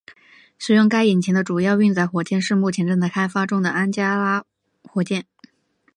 [0.57, 4.43] 使用该引擎的主要运载火箭是目前正在开发中的安加拉
[4.83, 5.27] 火箭。